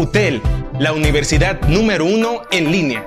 UTEL, 0.00 0.40
la 0.78 0.94
universidad 0.94 1.60
número 1.68 2.06
uno 2.06 2.40
en 2.50 2.72
línea. 2.72 3.06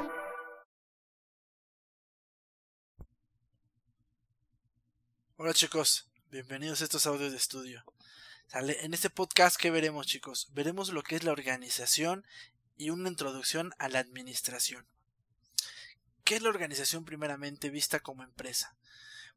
Hola 5.37 5.55
chicos, 5.55 6.11
bienvenidos 6.29 6.81
a 6.81 6.83
estos 6.83 7.07
audios 7.07 7.31
de 7.31 7.37
estudio. 7.37 7.83
En 8.53 8.93
este 8.93 9.09
podcast, 9.09 9.57
¿qué 9.59 9.71
veremos 9.71 10.05
chicos? 10.05 10.49
Veremos 10.53 10.89
lo 10.89 11.01
que 11.01 11.15
es 11.15 11.23
la 11.23 11.31
organización 11.31 12.27
y 12.77 12.91
una 12.91 13.09
introducción 13.09 13.71
a 13.79 13.89
la 13.89 13.97
administración. 13.97 14.85
¿Qué 16.23 16.35
es 16.35 16.43
la 16.43 16.49
organización 16.49 17.05
primeramente 17.05 17.71
vista 17.71 18.01
como 18.01 18.21
empresa? 18.21 18.75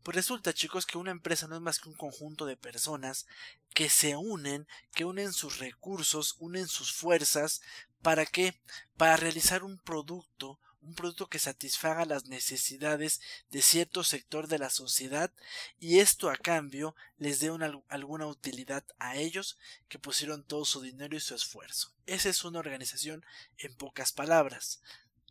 Pues 0.06 0.14
resulta, 0.14 0.54
chicos, 0.54 0.86
que 0.86 0.98
una 0.98 1.10
empresa 1.10 1.48
no 1.48 1.56
es 1.56 1.60
más 1.60 1.80
que 1.80 1.88
un 1.88 1.96
conjunto 1.96 2.46
de 2.46 2.56
personas 2.56 3.26
que 3.74 3.90
se 3.90 4.14
unen, 4.14 4.68
que 4.94 5.04
unen 5.04 5.32
sus 5.32 5.58
recursos, 5.58 6.36
unen 6.38 6.68
sus 6.68 6.92
fuerzas, 6.92 7.60
¿para 8.02 8.24
qué? 8.24 8.54
Para 8.96 9.16
realizar 9.16 9.64
un 9.64 9.78
producto, 9.78 10.60
un 10.80 10.94
producto 10.94 11.26
que 11.26 11.40
satisfaga 11.40 12.04
las 12.04 12.26
necesidades 12.26 13.20
de 13.50 13.62
cierto 13.62 14.04
sector 14.04 14.46
de 14.46 14.60
la 14.60 14.70
sociedad 14.70 15.32
y 15.80 15.98
esto 15.98 16.30
a 16.30 16.36
cambio 16.36 16.94
les 17.18 17.40
dé 17.40 17.50
alguna 17.88 18.28
utilidad 18.28 18.84
a 19.00 19.16
ellos 19.16 19.58
que 19.88 19.98
pusieron 19.98 20.44
todo 20.44 20.64
su 20.64 20.82
dinero 20.82 21.16
y 21.16 21.20
su 21.20 21.34
esfuerzo. 21.34 21.92
Esa 22.06 22.28
es 22.28 22.44
una 22.44 22.60
organización 22.60 23.26
en 23.58 23.74
pocas 23.74 24.12
palabras 24.12 24.80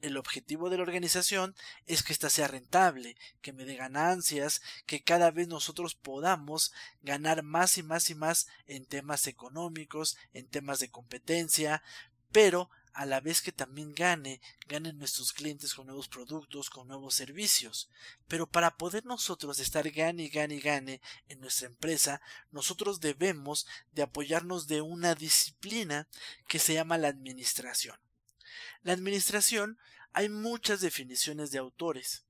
el 0.02 0.18
objetivo 0.18 0.70
de 0.70 0.78
la 0.78 0.84
organización 0.84 1.56
es 1.86 2.04
que 2.04 2.14
ésta 2.14 2.30
sea 2.30 2.48
rentable, 2.48 3.16
que 3.42 3.54
me 3.54 3.66
dé 3.66 3.76
ganancias, 3.76 4.62
que 4.86 5.04
cada 5.04 5.32
vez 5.32 5.48
nosotros 5.48 5.96
podamos 5.96 6.74
ganar 7.02 7.44
más 7.44 7.78
y 7.78 7.84
más 7.84 8.10
y 8.10 8.16
más 8.16 8.48
en 8.68 8.86
temas 8.86 9.28
económicos, 9.28 10.18
en 10.34 10.48
temas 10.48 10.80
de 10.80 10.90
competencia, 10.90 11.82
pero 12.32 12.70
a 12.96 13.06
la 13.06 13.20
vez 13.20 13.42
que 13.42 13.52
también 13.52 13.94
gane, 13.94 14.40
ganen 14.70 14.98
nuestros 14.98 15.34
clientes 15.34 15.74
con 15.74 15.86
nuevos 15.86 16.08
productos, 16.08 16.70
con 16.70 16.88
nuevos 16.88 17.14
servicios. 17.14 17.90
Pero 18.30 18.48
para 18.48 18.78
poder 18.78 19.06
nosotros 19.06 19.60
estar 19.60 19.90
gane 19.92 20.24
y 20.24 20.30
gane 20.30 20.56
y 20.56 20.62
gane 20.62 21.02
en 21.28 21.42
nuestra 21.42 21.68
empresa, 21.68 22.22
nosotros 22.52 23.02
debemos 23.02 23.68
de 23.92 24.04
apoyarnos 24.04 24.68
de 24.68 24.80
una 24.80 25.14
disciplina 25.14 26.08
que 26.48 26.58
se 26.58 26.74
llama 26.74 26.98
la 26.98 27.10
administración. 27.10 27.98
La 28.82 28.94
administración 28.94 29.78
hay 30.14 30.30
muchas 30.30 30.82
definiciones 30.82 31.52
de 31.52 31.58
autores. 31.60 32.26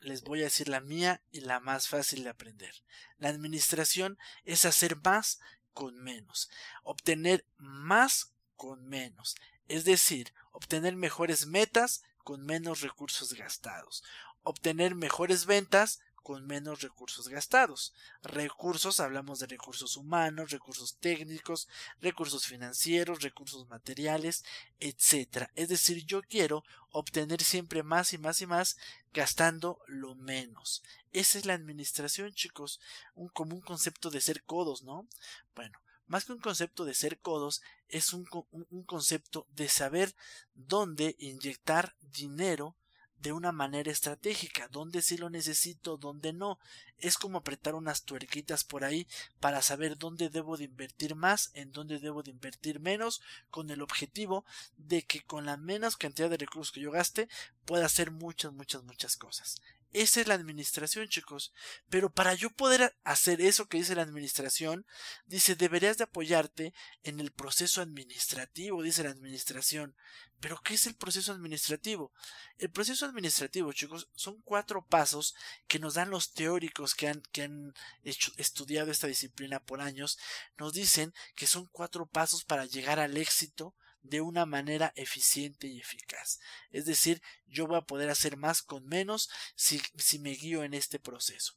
Les 0.00 0.22
voy 0.22 0.40
a 0.40 0.44
decir 0.44 0.68
la 0.68 0.80
mía 0.80 1.22
y 1.30 1.40
la 1.40 1.60
más 1.60 1.88
fácil 1.88 2.24
de 2.24 2.30
aprender. 2.30 2.74
La 3.18 3.28
administración 3.28 4.18
es 4.44 4.64
hacer 4.64 4.96
más 5.02 5.40
con 5.72 6.02
menos, 6.02 6.50
obtener 6.82 7.44
más 7.58 8.32
con 8.56 8.86
menos, 8.88 9.36
es 9.68 9.84
decir, 9.84 10.32
obtener 10.52 10.96
mejores 10.96 11.46
metas 11.46 12.02
con 12.24 12.46
menos 12.46 12.80
recursos 12.80 13.34
gastados, 13.34 14.02
obtener 14.42 14.94
mejores 14.94 15.44
ventas 15.44 16.00
con 16.26 16.44
menos 16.44 16.80
recursos 16.80 17.28
gastados. 17.28 17.94
Recursos, 18.20 18.98
hablamos 18.98 19.38
de 19.38 19.46
recursos 19.46 19.96
humanos, 19.96 20.50
recursos 20.50 20.96
técnicos, 20.96 21.68
recursos 22.00 22.46
financieros, 22.46 23.22
recursos 23.22 23.68
materiales, 23.68 24.44
etc. 24.80 25.48
Es 25.54 25.68
decir, 25.68 26.04
yo 26.04 26.22
quiero 26.22 26.64
obtener 26.90 27.44
siempre 27.44 27.84
más 27.84 28.12
y 28.12 28.18
más 28.18 28.40
y 28.40 28.46
más 28.46 28.76
gastando 29.14 29.78
lo 29.86 30.16
menos. 30.16 30.82
Esa 31.12 31.38
es 31.38 31.46
la 31.46 31.54
administración, 31.54 32.34
chicos, 32.34 32.80
un 33.14 33.28
común 33.28 33.60
concepto 33.60 34.10
de 34.10 34.20
ser 34.20 34.42
codos, 34.42 34.82
¿no? 34.82 35.06
Bueno, 35.54 35.78
más 36.08 36.24
que 36.24 36.32
un 36.32 36.40
concepto 36.40 36.84
de 36.84 36.94
ser 36.94 37.20
codos, 37.20 37.62
es 37.88 38.12
un, 38.12 38.26
un, 38.50 38.82
concepto 38.82 39.46
de 39.50 39.68
saber 39.68 40.12
dónde 40.54 41.14
inyectar 41.20 41.94
dinero 42.00 42.74
de 43.20 43.32
una 43.32 43.52
manera 43.52 43.90
estratégica, 43.90 44.68
dónde 44.68 45.02
sí 45.02 45.16
lo 45.16 45.30
necesito, 45.30 45.96
dónde 45.96 46.32
no. 46.32 46.58
Es 46.98 47.18
como 47.18 47.38
apretar 47.38 47.74
unas 47.74 48.02
tuerquitas 48.02 48.64
por 48.64 48.84
ahí 48.84 49.06
para 49.40 49.62
saber 49.62 49.98
dónde 49.98 50.28
debo 50.28 50.56
de 50.56 50.64
invertir 50.64 51.14
más, 51.14 51.50
en 51.54 51.72
dónde 51.72 51.98
debo 51.98 52.22
de 52.22 52.30
invertir 52.30 52.80
menos, 52.80 53.20
con 53.50 53.70
el 53.70 53.82
objetivo 53.82 54.44
de 54.76 55.02
que 55.02 55.22
con 55.22 55.46
la 55.46 55.56
menos 55.56 55.96
cantidad 55.96 56.30
de 56.30 56.36
recursos 56.36 56.72
que 56.72 56.80
yo 56.80 56.90
gaste 56.90 57.28
pueda 57.64 57.86
hacer 57.86 58.10
muchas, 58.10 58.52
muchas, 58.52 58.84
muchas 58.84 59.16
cosas. 59.16 59.60
Esa 59.92 60.20
es 60.20 60.26
la 60.26 60.34
administración, 60.34 61.08
chicos. 61.08 61.52
Pero 61.88 62.10
para 62.12 62.34
yo 62.34 62.50
poder 62.50 62.96
hacer 63.04 63.40
eso 63.40 63.66
que 63.68 63.78
dice 63.78 63.94
la 63.94 64.02
administración, 64.02 64.86
dice, 65.26 65.54
deberías 65.54 65.98
de 65.98 66.04
apoyarte 66.04 66.74
en 67.02 67.20
el 67.20 67.32
proceso 67.32 67.80
administrativo, 67.80 68.82
dice 68.82 69.04
la 69.04 69.10
administración. 69.10 69.96
Pero 70.38 70.60
¿qué 70.62 70.74
es 70.74 70.86
el 70.86 70.94
proceso 70.94 71.32
administrativo? 71.32 72.12
El 72.58 72.70
proceso 72.70 73.06
administrativo, 73.06 73.72
chicos, 73.72 74.08
son 74.14 74.40
cuatro 74.42 74.84
pasos 74.84 75.34
que 75.66 75.78
nos 75.78 75.94
dan 75.94 76.10
los 76.10 76.34
teóricos 76.34 76.94
que 76.94 77.08
han, 77.08 77.22
que 77.32 77.42
han 77.42 77.74
estudiado 78.04 78.90
esta 78.90 79.06
disciplina 79.06 79.60
por 79.60 79.80
años. 79.80 80.18
Nos 80.58 80.74
dicen 80.74 81.14
que 81.34 81.46
son 81.46 81.66
cuatro 81.72 82.06
pasos 82.06 82.44
para 82.44 82.66
llegar 82.66 83.00
al 83.00 83.16
éxito 83.16 83.74
de 84.08 84.20
una 84.20 84.46
manera 84.46 84.92
eficiente 84.96 85.66
y 85.66 85.80
eficaz. 85.80 86.40
Es 86.70 86.86
decir, 86.86 87.22
yo 87.46 87.66
voy 87.66 87.78
a 87.78 87.82
poder 87.82 88.10
hacer 88.10 88.36
más 88.36 88.62
con 88.62 88.86
menos 88.86 89.30
si, 89.54 89.80
si 89.96 90.18
me 90.18 90.30
guío 90.30 90.64
en 90.64 90.74
este 90.74 90.98
proceso. 90.98 91.54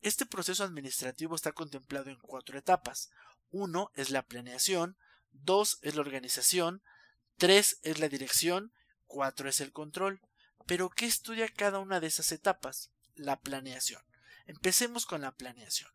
Este 0.00 0.26
proceso 0.26 0.64
administrativo 0.64 1.34
está 1.34 1.52
contemplado 1.52 2.10
en 2.10 2.18
cuatro 2.18 2.58
etapas. 2.58 3.10
Uno 3.50 3.90
es 3.94 4.10
la 4.10 4.22
planeación, 4.22 4.96
dos 5.30 5.78
es 5.82 5.94
la 5.94 6.00
organización, 6.00 6.82
tres 7.36 7.78
es 7.82 7.98
la 7.98 8.08
dirección, 8.08 8.72
cuatro 9.06 9.48
es 9.48 9.60
el 9.60 9.72
control. 9.72 10.20
Pero 10.66 10.90
¿qué 10.90 11.06
estudia 11.06 11.48
cada 11.48 11.78
una 11.78 12.00
de 12.00 12.06
esas 12.06 12.32
etapas? 12.32 12.90
La 13.14 13.40
planeación. 13.40 14.02
Empecemos 14.46 15.06
con 15.06 15.20
la 15.20 15.32
planeación. 15.36 15.90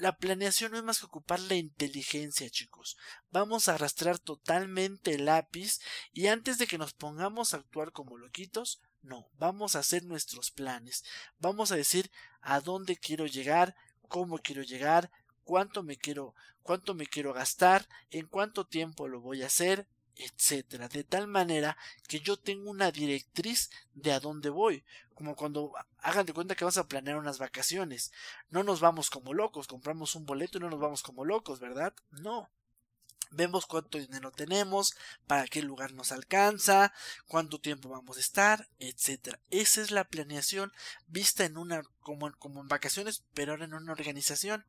La 0.00 0.16
planeación 0.16 0.72
no 0.72 0.78
es 0.78 0.82
más 0.82 0.98
que 1.00 1.04
ocupar 1.04 1.40
la 1.40 1.56
inteligencia, 1.56 2.48
chicos. 2.48 2.96
Vamos 3.30 3.68
a 3.68 3.74
arrastrar 3.74 4.18
totalmente 4.18 5.12
el 5.12 5.26
lápiz 5.26 5.78
y 6.14 6.28
antes 6.28 6.56
de 6.56 6.66
que 6.66 6.78
nos 6.78 6.94
pongamos 6.94 7.52
a 7.52 7.58
actuar 7.58 7.92
como 7.92 8.16
loquitos, 8.16 8.80
no, 9.02 9.28
vamos 9.38 9.76
a 9.76 9.80
hacer 9.80 10.06
nuestros 10.06 10.52
planes. 10.52 11.04
Vamos 11.38 11.70
a 11.70 11.76
decir 11.76 12.10
a 12.40 12.62
dónde 12.62 12.96
quiero 12.96 13.26
llegar, 13.26 13.76
cómo 14.08 14.38
quiero 14.38 14.62
llegar, 14.62 15.10
cuánto 15.44 15.82
me 15.82 15.98
quiero, 15.98 16.34
cuánto 16.62 16.94
me 16.94 17.06
quiero 17.06 17.34
gastar, 17.34 17.86
en 18.10 18.26
cuánto 18.26 18.66
tiempo 18.66 19.06
lo 19.06 19.20
voy 19.20 19.42
a 19.42 19.48
hacer, 19.48 19.86
etcétera, 20.20 20.88
de 20.88 21.04
tal 21.04 21.26
manera 21.26 21.76
que 22.08 22.20
yo 22.20 22.36
tengo 22.36 22.70
una 22.70 22.90
directriz 22.90 23.70
de 23.94 24.12
a 24.12 24.20
dónde 24.20 24.50
voy, 24.50 24.84
como 25.14 25.34
cuando 25.34 25.72
hagan 25.98 26.26
de 26.26 26.32
cuenta 26.32 26.54
que 26.54 26.64
vas 26.64 26.78
a 26.78 26.86
planear 26.86 27.16
unas 27.16 27.38
vacaciones, 27.38 28.12
no 28.50 28.62
nos 28.62 28.80
vamos 28.80 29.10
como 29.10 29.34
locos, 29.34 29.66
compramos 29.66 30.14
un 30.14 30.26
boleto 30.26 30.58
y 30.58 30.60
no 30.60 30.70
nos 30.70 30.80
vamos 30.80 31.02
como 31.02 31.24
locos, 31.24 31.60
¿verdad? 31.60 31.94
No. 32.10 32.50
Vemos 33.32 33.66
cuánto 33.66 33.98
dinero 33.98 34.32
tenemos, 34.32 34.96
para 35.26 35.46
qué 35.46 35.62
lugar 35.62 35.92
nos 35.92 36.10
alcanza, 36.10 36.92
cuánto 37.28 37.60
tiempo 37.60 37.88
vamos 37.88 38.16
a 38.16 38.20
estar, 38.20 38.68
etcétera. 38.80 39.38
Esa 39.50 39.82
es 39.82 39.92
la 39.92 40.04
planeación 40.04 40.72
vista 41.06 41.44
en 41.44 41.56
una 41.56 41.82
como, 42.00 42.32
como 42.38 42.60
en 42.60 42.68
vacaciones, 42.68 43.22
pero 43.32 43.52
ahora 43.52 43.66
en 43.66 43.74
una 43.74 43.92
organización. 43.92 44.66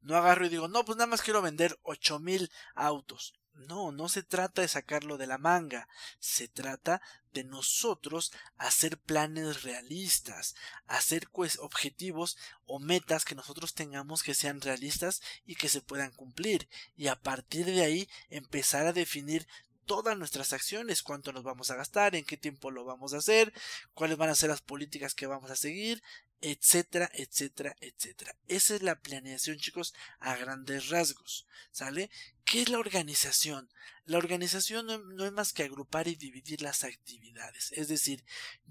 No 0.00 0.16
agarro 0.16 0.46
y 0.46 0.48
digo, 0.48 0.68
no, 0.68 0.84
pues 0.84 0.96
nada 0.96 1.08
más 1.08 1.20
quiero 1.20 1.42
vender 1.42 1.78
ocho 1.82 2.18
mil 2.18 2.50
autos. 2.74 3.34
No, 3.56 3.90
no 3.90 4.08
se 4.08 4.22
trata 4.22 4.62
de 4.62 4.68
sacarlo 4.68 5.16
de 5.16 5.26
la 5.26 5.38
manga, 5.38 5.88
se 6.18 6.46
trata 6.46 7.00
de 7.32 7.44
nosotros 7.44 8.32
hacer 8.58 8.98
planes 8.98 9.62
realistas, 9.62 10.54
hacer 10.86 11.28
pues, 11.30 11.58
objetivos 11.58 12.36
o 12.66 12.78
metas 12.78 13.24
que 13.24 13.34
nosotros 13.34 13.74
tengamos 13.74 14.22
que 14.22 14.34
sean 14.34 14.60
realistas 14.60 15.22
y 15.44 15.56
que 15.56 15.68
se 15.68 15.80
puedan 15.80 16.12
cumplir, 16.12 16.68
y 16.96 17.08
a 17.08 17.16
partir 17.16 17.66
de 17.66 17.82
ahí 17.82 18.08
empezar 18.30 18.86
a 18.86 18.92
definir 18.92 19.46
todas 19.86 20.18
nuestras 20.18 20.52
acciones, 20.52 21.02
cuánto 21.02 21.32
nos 21.32 21.44
vamos 21.44 21.70
a 21.70 21.76
gastar, 21.76 22.14
en 22.14 22.24
qué 22.24 22.36
tiempo 22.36 22.70
lo 22.70 22.84
vamos 22.84 23.14
a 23.14 23.18
hacer, 23.18 23.52
cuáles 23.94 24.18
van 24.18 24.30
a 24.30 24.34
ser 24.34 24.50
las 24.50 24.60
políticas 24.60 25.14
que 25.14 25.26
vamos 25.26 25.50
a 25.50 25.56
seguir, 25.56 26.02
etcétera, 26.40 27.10
etcétera, 27.14 27.76
etcétera. 27.80 28.36
Esa 28.48 28.74
es 28.74 28.82
la 28.82 29.00
planeación, 29.00 29.58
chicos, 29.58 29.94
a 30.18 30.36
grandes 30.36 30.88
rasgos, 30.88 31.46
¿sale? 31.70 32.10
¿Qué 32.46 32.62
es 32.62 32.68
la 32.68 32.78
organización? 32.78 33.68
La 34.04 34.18
organización 34.18 34.86
no, 34.86 35.24
es 35.24 35.32
más 35.32 35.52
que 35.52 35.64
agrupar 35.64 36.06
y 36.06 36.14
dividir 36.14 36.62
las 36.62 36.84
actividades. 36.84 37.72
Es 37.72 37.88
decir, 37.88 38.24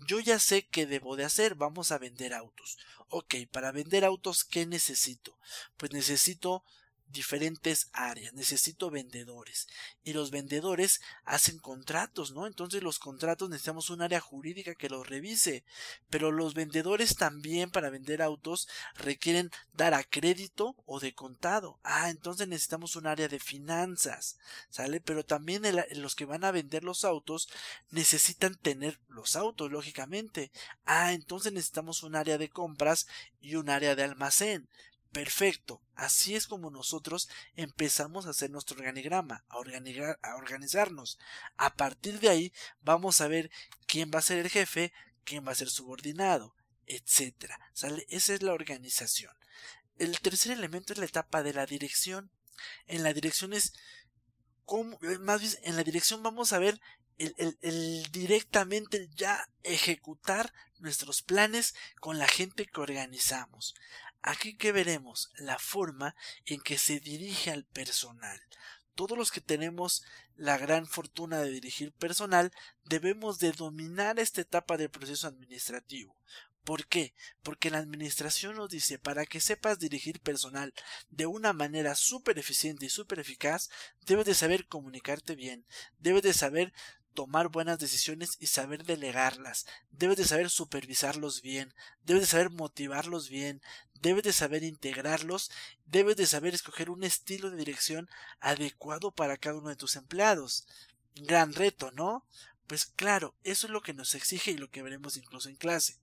yo 0.07 0.21
ya 0.21 0.39
sé 0.39 0.65
qué 0.65 0.85
debo 0.85 1.17
de 1.17 1.25
hacer, 1.25 1.55
vamos 1.55 1.91
a 1.91 1.97
vender 1.97 2.33
autos. 2.33 2.77
Ok, 3.09 3.35
para 3.51 3.73
vender 3.73 4.05
autos, 4.05 4.45
¿qué 4.45 4.65
necesito? 4.65 5.37
Pues 5.75 5.91
necesito 5.91 6.63
diferentes 7.15 7.89
áreas, 7.93 8.33
necesito 8.33 8.91
vendedores 8.91 9.67
y 10.03 10.13
los 10.13 10.29
vendedores 10.29 11.01
hacen 11.23 11.57
contratos, 11.57 12.31
¿no? 12.31 12.45
Entonces 12.45 12.83
los 12.83 12.99
contratos 12.99 13.49
necesitamos 13.49 13.89
un 13.89 14.03
área 14.03 14.19
jurídica 14.19 14.75
que 14.75 14.89
los 14.89 15.07
revise, 15.07 15.63
pero 16.09 16.31
los 16.31 16.53
vendedores 16.53 17.15
también 17.15 17.71
para 17.71 17.89
vender 17.89 18.21
autos 18.21 18.67
requieren 18.95 19.49
dar 19.73 19.93
a 19.93 20.03
crédito 20.03 20.75
o 20.85 20.99
de 20.99 21.15
contado. 21.15 21.79
Ah, 21.83 22.09
entonces 22.09 22.47
necesitamos 22.47 22.95
un 22.95 23.07
área 23.07 23.27
de 23.27 23.39
finanzas, 23.39 24.37
¿sale? 24.69 25.01
Pero 25.01 25.25
también 25.25 25.63
los 25.95 26.15
que 26.15 26.25
van 26.25 26.43
a 26.43 26.51
vender 26.51 26.83
los 26.83 27.05
autos 27.05 27.49
necesitan 27.89 28.55
tener 28.55 28.99
los 29.07 29.35
autos, 29.35 29.71
lógicamente. 29.71 30.51
Ah, 30.85 31.13
entonces 31.13 31.53
necesitamos 31.53 32.03
un 32.03 32.15
área 32.15 32.37
de 32.37 32.49
compras 32.49 33.07
y 33.41 33.55
un 33.55 33.69
área 33.69 33.95
de 33.95 34.03
almacén. 34.03 34.67
Perfecto. 35.15 35.81
Así 35.95 36.35
es 36.35 36.45
como 36.45 36.69
nosotros 36.69 37.29
empezamos 37.55 38.25
a 38.25 38.31
hacer 38.31 38.51
nuestro 38.51 38.75
organigrama, 38.75 39.45
a, 39.47 39.55
a 39.55 40.35
organizarnos. 40.35 41.19
A 41.55 41.73
partir 41.77 42.19
de 42.19 42.27
ahí 42.27 42.53
vamos 42.81 43.21
a 43.21 43.29
ver 43.29 43.49
quién 43.87 44.11
va 44.13 44.19
a 44.19 44.21
ser 44.21 44.39
el 44.39 44.49
jefe, 44.49 44.91
quién 45.23 45.47
va 45.47 45.53
a 45.53 45.55
ser 45.55 45.69
subordinado. 45.69 46.53
¿Sale? 47.71 48.05
Esa 48.09 48.33
es 48.33 48.43
la 48.43 48.51
organización. 48.51 49.31
El 49.97 50.19
tercer 50.19 50.51
elemento 50.51 50.91
es 50.91 50.99
la 50.99 51.05
etapa 51.05 51.43
de 51.43 51.53
la 51.53 51.65
dirección. 51.65 52.29
En 52.85 53.01
la 53.01 53.13
dirección 53.13 53.53
es 53.53 53.71
eh, 54.67 55.17
más 55.19 55.39
bien 55.39 55.53
en 55.63 55.77
la 55.77 55.85
dirección 55.85 56.23
vamos 56.23 56.51
a 56.51 56.59
ver 56.59 56.81
el, 57.17 58.07
directamente 58.11 59.09
ya 59.15 59.47
ejecutar 59.63 60.51
nuestros 60.79 61.21
planes 61.21 61.73
con 61.99 62.17
la 62.17 62.27
gente 62.27 62.65
que 62.65 62.81
organizamos. 62.81 63.75
Aquí 64.27 64.57
que 64.57 64.71
veremos 64.71 65.29
la 65.37 65.59
forma 65.59 66.15
en 66.45 66.59
que 66.59 66.79
se 66.79 66.99
dirige 66.99 67.51
al 67.51 67.63
personal. 67.63 68.41
Todos 68.95 69.15
los 69.15 69.31
que 69.31 69.39
tenemos 69.39 70.03
la 70.35 70.57
gran 70.57 70.87
fortuna 70.87 71.41
de 71.41 71.51
dirigir 71.51 71.93
personal 71.93 72.51
debemos 72.85 73.37
de 73.37 73.51
dominar 73.51 74.17
esta 74.17 74.41
etapa 74.41 74.77
del 74.77 74.89
proceso 74.89 75.27
administrativo. 75.27 76.17
¿Por 76.63 76.87
qué? 76.87 77.13
Porque 77.43 77.69
la 77.69 77.77
administración 77.77 78.55
nos 78.55 78.71
dice 78.71 78.97
para 78.97 79.27
que 79.27 79.39
sepas 79.39 79.77
dirigir 79.77 80.19
personal 80.19 80.73
de 81.11 81.27
una 81.27 81.53
manera 81.53 81.93
súper 81.93 82.39
eficiente 82.39 82.87
y 82.87 82.89
súper 82.89 83.19
eficaz, 83.19 83.69
debes 84.07 84.25
de 84.25 84.33
saber 84.33 84.65
comunicarte 84.65 85.35
bien, 85.35 85.67
debes 85.99 86.23
de 86.23 86.33
saber 86.33 86.73
tomar 87.15 87.49
buenas 87.49 87.79
decisiones 87.79 88.37
y 88.39 88.47
saber 88.47 88.83
delegarlas, 88.83 89.65
debes 89.89 90.17
de 90.17 90.25
saber 90.25 90.51
supervisarlos 90.51 91.41
bien, 91.41 91.73
debes 92.03 92.23
de 92.23 92.27
saber 92.27 92.51
motivarlos 92.51 93.29
bien, 93.29 93.61
debes 94.01 94.23
de 94.23 94.33
saber 94.33 94.63
integrarlos, 94.63 95.49
debes 95.85 96.17
de 96.17 96.27
saber 96.27 96.53
escoger 96.53 96.91
un 96.91 97.03
estilo 97.03 97.49
de 97.49 97.57
dirección 97.57 98.07
adecuado 98.39 99.11
para 99.11 99.37
cada 99.37 99.57
uno 99.57 99.69
de 99.69 99.75
tus 99.75 99.95
empleados. 99.95 100.67
Gran 101.15 101.53
reto, 101.53 101.91
¿no? 101.91 102.23
Pues 102.67 102.85
claro, 102.85 103.33
eso 103.43 103.67
es 103.67 103.71
lo 103.71 103.81
que 103.81 103.93
nos 103.93 104.13
exige 104.13 104.51
y 104.51 104.57
lo 104.57 104.69
que 104.69 104.83
veremos 104.83 105.17
incluso 105.17 105.49
en 105.49 105.55
clase. 105.55 105.97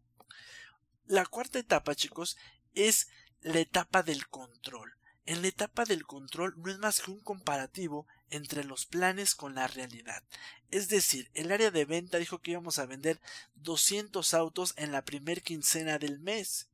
La 1.06 1.26
cuarta 1.26 1.58
etapa, 1.58 1.94
chicos, 1.94 2.36
es 2.74 3.08
la 3.42 3.60
etapa 3.60 4.02
del 4.02 4.26
control. 4.28 4.94
En 5.24 5.42
la 5.42 5.48
etapa 5.48 5.84
del 5.84 6.04
control 6.04 6.54
no 6.56 6.70
es 6.70 6.78
más 6.78 7.00
que 7.00 7.12
un 7.12 7.20
comparativo 7.20 8.06
entre 8.30 8.64
los 8.64 8.86
planes 8.86 9.34
con 9.34 9.54
la 9.54 9.68
realidad. 9.68 10.22
Es 10.70 10.88
decir, 10.88 11.30
el 11.34 11.52
área 11.52 11.70
de 11.70 11.84
venta 11.84 12.18
dijo 12.18 12.40
que 12.40 12.52
íbamos 12.52 12.78
a 12.78 12.86
vender 12.86 13.20
200 13.56 14.34
autos 14.34 14.74
en 14.76 14.90
la 14.90 15.04
primer 15.04 15.42
quincena 15.42 15.98
del 15.98 16.18
mes. 16.18 16.68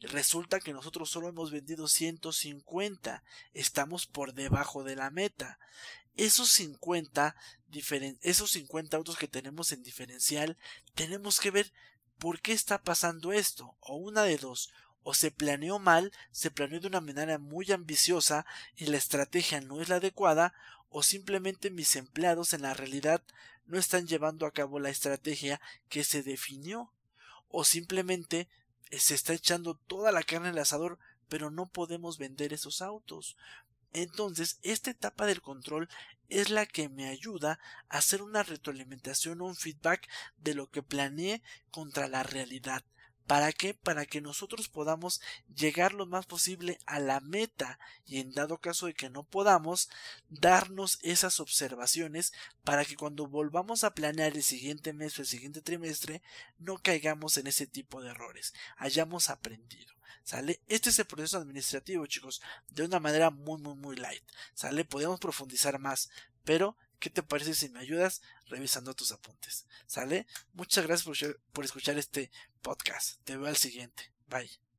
Resulta 0.00 0.60
que 0.60 0.72
nosotros 0.72 1.10
solo 1.10 1.28
hemos 1.28 1.50
vendido 1.50 1.88
150. 1.88 3.22
Estamos 3.52 4.06
por 4.06 4.32
debajo 4.32 4.82
de 4.82 4.96
la 4.96 5.10
meta. 5.10 5.58
Esos 6.16 6.50
50, 6.50 7.36
esos 8.22 8.50
50 8.50 8.96
autos 8.96 9.16
que 9.16 9.28
tenemos 9.28 9.72
en 9.72 9.82
diferencial, 9.82 10.56
tenemos 10.94 11.38
que 11.38 11.50
ver 11.50 11.72
por 12.18 12.40
qué 12.40 12.52
está 12.52 12.82
pasando 12.82 13.32
esto. 13.32 13.76
O 13.80 13.96
una 13.96 14.22
de 14.22 14.38
dos 14.38 14.70
o 15.02 15.14
se 15.14 15.30
planeó 15.30 15.78
mal, 15.78 16.12
se 16.30 16.50
planeó 16.50 16.80
de 16.80 16.88
una 16.88 17.00
manera 17.00 17.38
muy 17.38 17.70
ambiciosa 17.72 18.46
y 18.76 18.86
la 18.86 18.96
estrategia 18.96 19.60
no 19.60 19.80
es 19.80 19.88
la 19.88 19.96
adecuada, 19.96 20.54
o 20.90 21.02
simplemente 21.02 21.70
mis 21.70 21.96
empleados 21.96 22.52
en 22.52 22.62
la 22.62 22.74
realidad 22.74 23.22
no 23.66 23.78
están 23.78 24.06
llevando 24.06 24.46
a 24.46 24.52
cabo 24.52 24.80
la 24.80 24.90
estrategia 24.90 25.60
que 25.88 26.04
se 26.04 26.22
definió, 26.22 26.92
o 27.48 27.64
simplemente 27.64 28.48
eh, 28.90 28.98
se 28.98 29.14
está 29.14 29.32
echando 29.32 29.74
toda 29.74 30.12
la 30.12 30.22
carne 30.22 30.48
al 30.48 30.58
asador, 30.58 30.98
pero 31.28 31.50
no 31.50 31.66
podemos 31.66 32.18
vender 32.18 32.52
esos 32.52 32.82
autos. 32.82 33.36
Entonces, 33.92 34.58
esta 34.62 34.90
etapa 34.90 35.26
del 35.26 35.40
control 35.40 35.88
es 36.28 36.50
la 36.50 36.66
que 36.66 36.88
me 36.88 37.08
ayuda 37.08 37.58
a 37.88 37.98
hacer 37.98 38.22
una 38.22 38.42
retroalimentación 38.42 39.40
o 39.40 39.46
un 39.46 39.56
feedback 39.56 40.08
de 40.38 40.54
lo 40.54 40.70
que 40.70 40.82
planeé 40.82 41.42
contra 41.70 42.08
la 42.08 42.22
realidad. 42.22 42.84
¿Para 43.26 43.52
qué? 43.52 43.74
Para 43.74 44.06
que 44.06 44.20
nosotros 44.20 44.68
podamos 44.68 45.20
llegar 45.54 45.92
lo 45.92 46.06
más 46.06 46.26
posible 46.26 46.78
a 46.86 46.98
la 46.98 47.20
meta 47.20 47.78
y 48.04 48.18
en 48.18 48.32
dado 48.32 48.58
caso 48.58 48.86
de 48.86 48.94
que 48.94 49.08
no 49.08 49.22
podamos, 49.22 49.88
darnos 50.28 50.98
esas 51.02 51.38
observaciones 51.38 52.32
para 52.64 52.84
que 52.84 52.96
cuando 52.96 53.28
volvamos 53.28 53.84
a 53.84 53.94
planear 53.94 54.36
el 54.36 54.42
siguiente 54.42 54.92
mes 54.92 55.18
o 55.18 55.22
el 55.22 55.28
siguiente 55.28 55.62
trimestre 55.62 56.22
no 56.58 56.78
caigamos 56.78 57.36
en 57.36 57.46
ese 57.46 57.66
tipo 57.66 58.02
de 58.02 58.10
errores, 58.10 58.52
hayamos 58.76 59.30
aprendido. 59.30 59.94
¿Sale? 60.22 60.60
Este 60.68 60.90
es 60.90 60.98
el 60.98 61.06
proceso 61.06 61.38
administrativo, 61.38 62.06
chicos, 62.06 62.42
de 62.68 62.84
una 62.84 63.00
manera 63.00 63.30
muy, 63.30 63.60
muy, 63.60 63.74
muy 63.74 63.96
light. 63.96 64.22
¿Sale? 64.54 64.84
Podemos 64.84 65.18
profundizar 65.18 65.78
más, 65.78 66.10
pero 66.44 66.76
¿Qué 67.00 67.10
te 67.10 67.22
parece 67.22 67.54
si 67.54 67.68
me 67.70 67.80
ayudas 67.80 68.22
revisando 68.46 68.94
tus 68.94 69.10
apuntes? 69.10 69.66
¿Sale? 69.86 70.26
Muchas 70.52 70.86
gracias 70.86 71.04
por, 71.06 71.40
por 71.52 71.64
escuchar 71.64 71.98
este 71.98 72.30
podcast. 72.62 73.18
Te 73.24 73.36
veo 73.36 73.48
al 73.48 73.56
siguiente. 73.56 74.12
Bye. 74.28 74.69